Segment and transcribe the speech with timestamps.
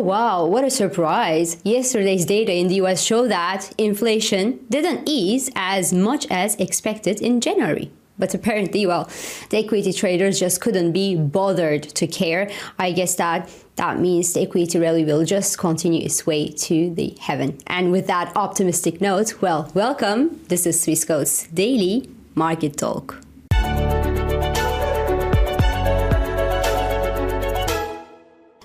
[0.00, 1.58] wow, what a surprise.
[1.62, 7.40] Yesterday's data in the US show that inflation didn't ease as much as expected in
[7.40, 7.90] January.
[8.18, 9.08] But apparently, well,
[9.48, 12.50] the equity traders just couldn't be bothered to care.
[12.78, 17.16] I guess that that means the equity rally will just continue its way to the
[17.18, 17.58] heaven.
[17.66, 20.40] And with that optimistic note, well, welcome.
[20.48, 23.29] This is Swissquote's daily market talk.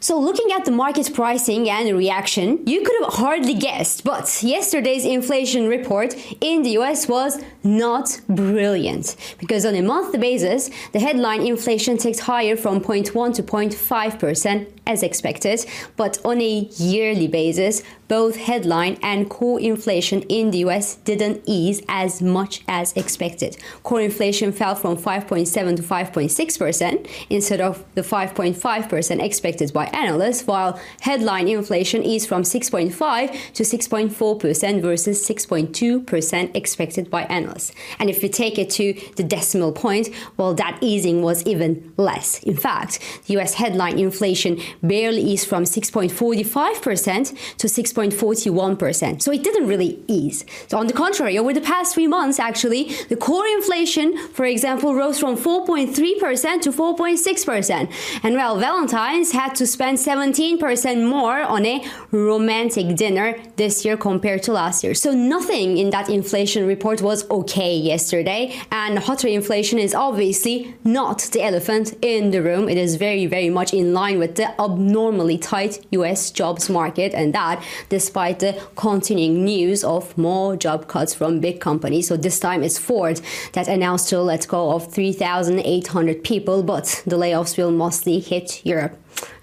[0.08, 5.04] So, looking at the market pricing and reaction, you could have hardly guessed, but yesterday's
[5.04, 9.16] inflation report in the US was not brilliant.
[9.40, 15.04] Because on a monthly basis, the headline inflation ticked higher from 0.1 to 0.5% as
[15.04, 21.42] expected, but on a yearly basis, both headline and core inflation in the US didn't
[21.46, 23.58] ease as much as expected.
[23.84, 30.80] Core inflation fell from 5.7 to 5.6% instead of the 5.5% expected by analysts, while
[31.02, 37.72] headline inflation eased from 6.5 to 6.4% versus 6.2% expected by analysts.
[38.00, 42.44] And if we take it to the decimal point, well, that easing was even less.
[42.44, 49.22] In fact, US headline inflation barely eased from 6.45% to 6.41%.
[49.22, 50.46] So it didn't really ease.
[50.68, 54.96] So on the contrary, over the past three months, actually, the core inflation, for example,
[54.96, 58.22] rose from 4.3% to 4.6%.
[58.24, 64.44] And well, Valentine's had to spend 17% more on a romantic dinner this year compared
[64.44, 64.94] to last year.
[64.94, 68.56] So nothing in that inflation report was okay yesterday.
[68.72, 72.70] And hotter inflation is obviously not the elephant in the room.
[72.70, 77.34] It is very, very much in line with the abnormally tight US jobs market, and
[77.34, 82.08] that despite the continuing news of more job cuts from big companies.
[82.08, 83.22] So this time it's Ford
[83.54, 88.98] that announced to let go of 3,800 people, but the layoffs will mostly hit Europe.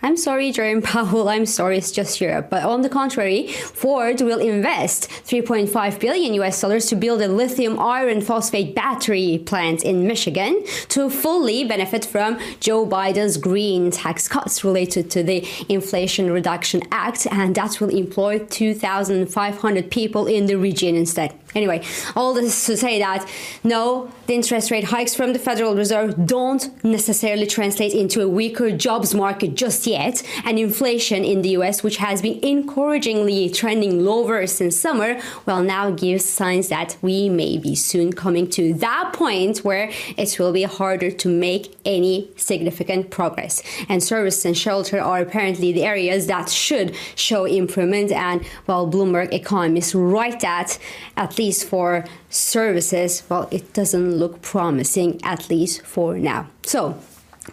[0.04, 2.50] I'm sorry, Jerome Powell, I'm sorry, it's just Europe.
[2.50, 7.78] But on the contrary, Ford will invest 3.5 billion US dollars to build a lithium
[7.78, 14.64] iron phosphate battery plant in Michigan to fully benefit from Joe Biden's green tax cuts
[14.64, 20.96] related to the Inflation Reduction Act, and that will employ 2,500 people in the region
[20.96, 21.32] instead.
[21.54, 21.84] Anyway,
[22.16, 23.28] all this to say that
[23.62, 28.70] no, the interest rate hikes from the Federal Reserve don't necessarily translate into a weaker
[28.70, 34.44] jobs market just yet, and inflation in the US, which has been encouragingly trending lower
[34.48, 39.58] since summer, well, now gives signs that we may be soon coming to that point
[39.58, 43.62] where it will be harder to make any significant progress.
[43.88, 49.32] And service and shelter are apparently the areas that should show improvement, and well, Bloomberg
[49.32, 50.76] economists write that
[51.16, 56.48] at least for services, well, it doesn't look promising, at least for now.
[56.64, 56.98] So,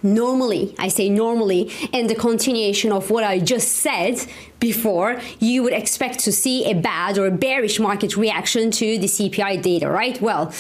[0.03, 4.25] normally, I say normally, in the continuation of what I just said
[4.59, 9.61] before, you would expect to see a bad or bearish market reaction to the CPI
[9.61, 10.19] data, right?
[10.21, 10.53] Well,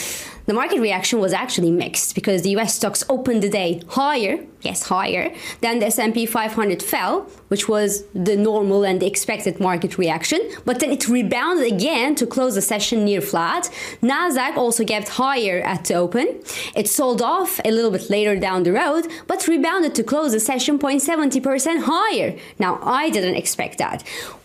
[0.49, 4.81] the market reaction was actually mixed because the US stocks opened the day higher, yes,
[4.81, 10.79] higher, than the S&P 500 fell, which was the normal and expected market reaction, but
[10.79, 13.69] then it rebounded again to close the session near flat.
[14.01, 16.41] Nasdaq also gapped higher at the open.
[16.75, 20.39] It sold off a little bit later down the road, but rebounded to close the
[20.39, 22.35] session 0.70% higher.
[22.57, 23.88] Now, I didn't expect that.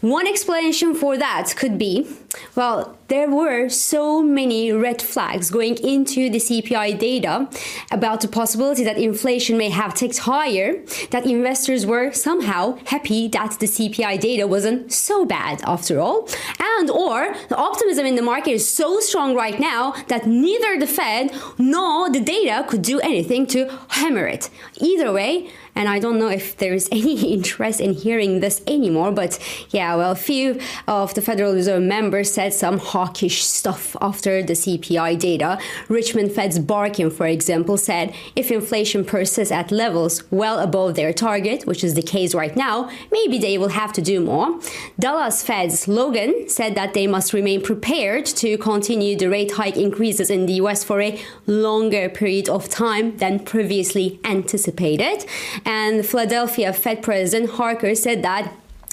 [0.01, 2.07] One explanation for that could be,
[2.55, 7.49] well, there were so many red flags going into the CPI data
[7.91, 13.59] about the possibility that inflation may have ticked higher that investors were somehow happy that
[13.61, 16.29] the CPI data wasn't so bad after all.
[16.59, 20.87] And or the optimism in the market is so strong right now that neither the
[20.87, 24.51] Fed nor the data could do anything to hammer it.
[24.81, 29.13] Either way, and I don't know if there's any interest in hearing this anymore.
[29.13, 29.39] But
[29.71, 34.55] yeah, well, a few of the Federal Reserve members said some hawkish stuff after the
[34.55, 35.59] CPI data.
[35.89, 41.67] Richmond Fed's Barkin, for example, said if inflation persists at levels well above their target,
[41.67, 44.61] which is the case right now, maybe they will have to do more.
[44.99, 50.31] Dallas Fed's Logan said that they must remain prepared to continue the rate hike increases
[50.31, 55.25] in the US for a longer period of time than previously anticipated.
[55.65, 58.53] And Philadelphia Fed President Harker said that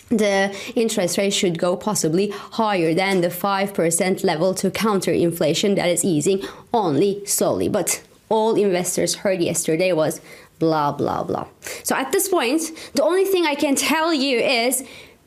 [0.09, 5.88] the interest rate should go possibly higher than the 5% level to counter inflation that
[5.88, 7.69] is easing only slowly.
[7.69, 10.21] But all investors heard yesterday was
[10.59, 11.47] blah, blah, blah.
[11.83, 12.62] So at this point,
[12.94, 14.83] the only thing I can tell you is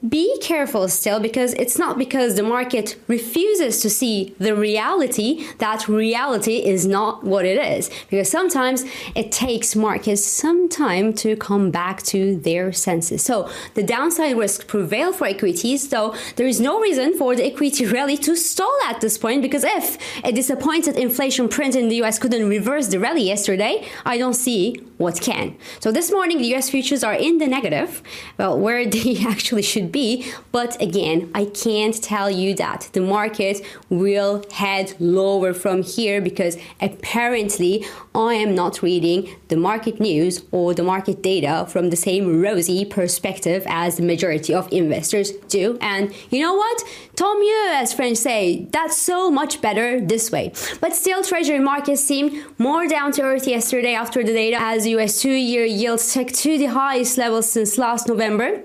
[0.09, 5.89] be careful still because it's not because the market refuses to see the reality that
[5.89, 7.91] reality is not what it is.
[8.11, 8.85] Because sometimes
[9.15, 13.23] it takes markets some time to come back to their senses.
[13.23, 17.87] So the downside risk prevail for equities, though there is no reason for the equity
[17.99, 22.19] rally to stall at this point because if a disappointed inflation print in the US
[22.19, 25.56] couldn't reverse the rally yesterday, I don't see what can.
[25.79, 28.03] So this morning the US futures are in the negative,
[28.39, 30.27] well, where they actually should be.
[30.51, 36.56] But again, I can't tell you that the market will head lower from here because
[36.81, 37.85] apparently
[38.15, 42.85] I am not reading the market news or the market data from the same rosy
[42.85, 45.79] perspective as the majority of investors do.
[45.81, 46.83] And you know what?
[47.17, 50.53] Tant mieux, as French say, that's so much better this way.
[50.81, 55.20] But still, Treasury markets seemed more down to earth yesterday after the data as US
[55.20, 58.62] two year yields took to the highest level since last November.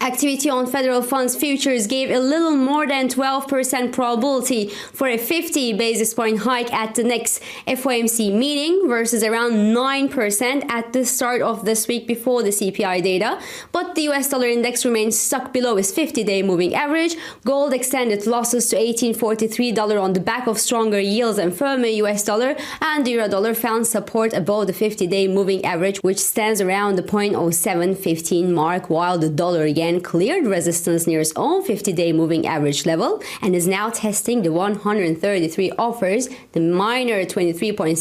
[0.00, 5.72] Activity on federal funds futures gave a little more than 12% probability for a 50
[5.74, 11.64] basis point hike at the next FOMC meeting versus around 9% at the start of
[11.64, 13.40] this week before the CPI data.
[13.72, 17.16] But the US dollar index remains stuck below its 50 day moving average.
[17.44, 22.56] Gold extended losses to $1843 on the back of stronger yields and firmer US dollar,
[22.80, 26.96] and the euro dollar found support above the 50 day moving average, which stands around
[26.96, 32.46] the 0.0715 mark, while the dollar yen cleared resistance near its own 50 day moving
[32.46, 37.96] average level and is now testing the 133 offers the minor 23.6%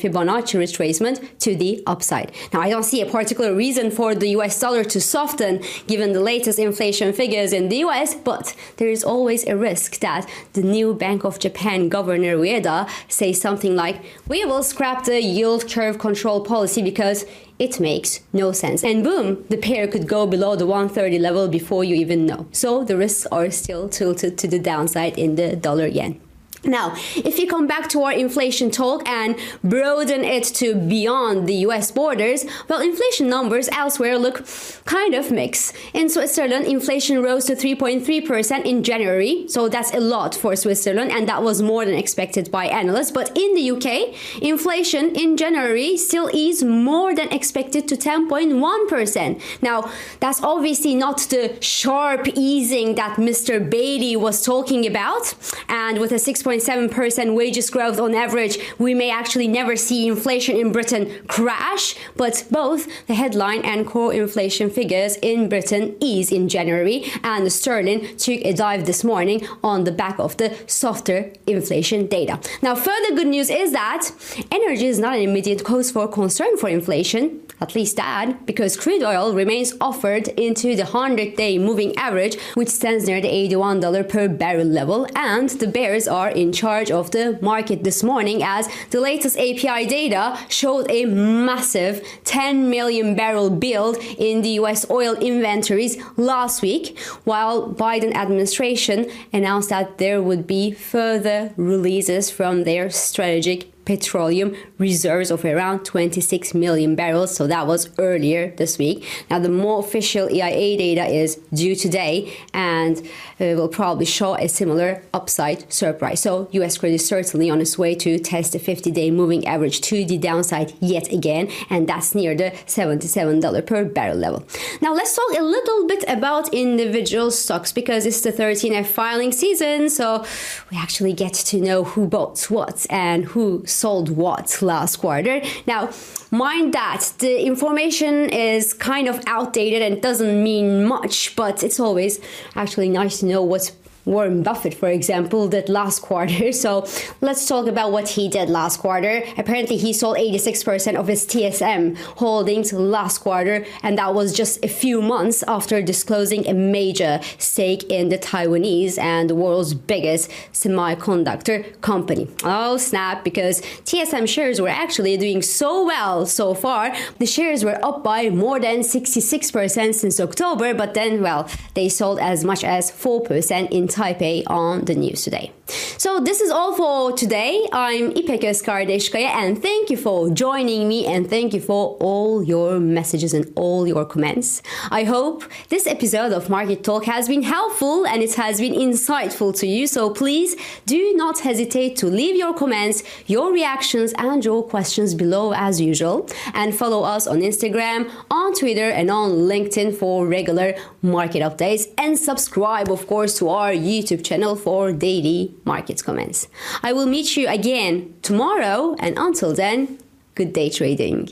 [0.00, 2.32] Fibonacci retracement to the upside.
[2.52, 6.20] Now, I don't see a particular reason for the US dollar to soften given the
[6.20, 10.94] latest inflation figures in the US, but there is always a risk that the new
[10.94, 16.42] Bank of Japan Governor Ueda says something like, We will scrap the yield curve control
[16.42, 17.24] policy because
[17.60, 18.82] it makes no sense.
[18.82, 22.48] And boom, the pair could go below the 130 level before you even know.
[22.52, 26.20] So the risks are still tilted to the downside in the dollar yen.
[26.64, 31.54] Now, if you come back to our inflation talk and broaden it to beyond the
[31.66, 34.44] US borders, well, inflation numbers elsewhere look
[34.84, 35.74] kind of mixed.
[35.94, 41.28] In Switzerland, inflation rose to 3.3% in January, so that's a lot for Switzerland, and
[41.28, 43.10] that was more than expected by analysts.
[43.10, 49.40] But in the UK, inflation in January still is more than expected to 10.1%.
[49.62, 49.90] Now,
[50.20, 53.58] that's obviously not the sharp easing that Mr.
[53.68, 55.34] Bailey was talking about,
[55.68, 56.49] and with a 6.
[56.58, 62.44] 6.7% wages growth on average, we may actually never see inflation in Britain crash, but
[62.50, 68.16] both the headline and core inflation figures in Britain ease in January, and the sterling
[68.16, 72.40] took a dive this morning on the back of the softer inflation data.
[72.62, 74.10] Now, further good news is that
[74.50, 79.02] energy is not an immediate cause for concern for inflation at least that, because crude
[79.02, 84.28] oil remains offered into the 100 day moving average, which stands near the $81 per
[84.28, 89.00] barrel level, and the bears are in charge of the market this morning as the
[89.00, 95.96] latest API data showed a massive 10 million barrel build in the US oil inventories
[96.16, 103.79] last week, while Biden administration announced that there would be further releases from their strategic
[103.84, 107.34] petroleum reserves of around 26 million barrels.
[107.34, 109.06] So that was earlier this week.
[109.30, 112.98] Now, the more official EIA data is due today and
[113.40, 116.20] uh, will probably show a similar upside surprise.
[116.20, 119.80] So, US crude is certainly on its way to test the 50 day moving average
[119.82, 124.44] to the downside yet again, and that's near the $77 per barrel level.
[124.80, 129.88] Now, let's talk a little bit about individual stocks because it's the 13F filing season.
[129.88, 130.24] So,
[130.70, 135.42] we actually get to know who bought what and who sold what last quarter.
[135.66, 135.90] Now,
[136.30, 142.20] mind that the information is kind of outdated and doesn't mean much, but it's always
[142.54, 143.70] actually nice to know what's
[144.04, 146.52] Warren Buffett, for example, did last quarter.
[146.60, 146.86] So
[147.20, 149.22] let's talk about what he did last quarter.
[149.38, 154.68] Apparently, he sold 86% of his TSM holdings last quarter, and that was just a
[154.68, 161.80] few months after disclosing a major stake in the Taiwanese and the world's biggest semiconductor
[161.80, 162.28] company.
[162.44, 166.94] Oh, snap, because TSM shares were actually doing so well so far.
[167.18, 172.18] The shares were up by more than 66% since October, but then, well, they sold
[172.18, 175.52] as much as 4% in Taipei on the news today.
[175.98, 177.66] So this is all for today.
[177.72, 182.80] I'm İpek Özkardeskaya and thank you for joining me and thank you for all your
[182.80, 184.62] messages and all your comments.
[184.90, 189.52] I hope this episode of Market Talk has been helpful and it has been insightful
[189.60, 189.86] to you.
[189.86, 195.52] So please do not hesitate to leave your comments, your reactions and your questions below
[195.54, 201.42] as usual and follow us on Instagram, on Twitter and on LinkedIn for regular market
[201.42, 206.48] updates and subscribe of course to our YouTube channel for daily market comments.
[206.82, 209.98] I will meet you again tomorrow, and until then,
[210.34, 211.30] good day trading.